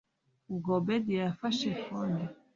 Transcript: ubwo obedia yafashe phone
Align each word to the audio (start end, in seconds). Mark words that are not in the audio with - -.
ubwo 0.51 0.69
obedia 0.79 1.19
yafashe 1.27 1.67
phone 1.83 2.21